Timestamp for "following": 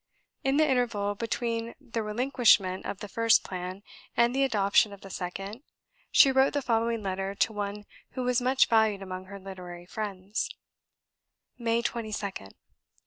6.63-7.03